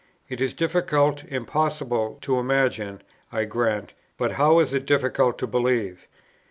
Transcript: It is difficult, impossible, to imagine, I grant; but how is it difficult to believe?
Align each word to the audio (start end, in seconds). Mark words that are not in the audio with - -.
It 0.29 0.41
is 0.41 0.53
difficult, 0.53 1.23
impossible, 1.25 2.17
to 2.21 2.39
imagine, 2.39 3.03
I 3.31 3.45
grant; 3.45 3.93
but 4.17 4.31
how 4.31 4.57
is 4.57 4.73
it 4.73 4.87
difficult 4.87 5.37
to 5.37 5.45
believe? 5.45 6.07